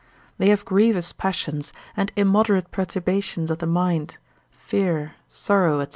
[0.39, 4.17] They have grievous passions, and immoderate perturbations of the mind,
[4.49, 5.89] fear, sorrow, &c.